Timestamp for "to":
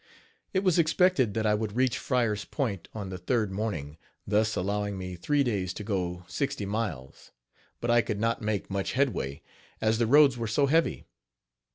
5.75-5.83